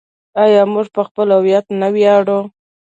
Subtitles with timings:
[0.43, 2.39] آیا موږ په خپل هویت نه ویاړو؟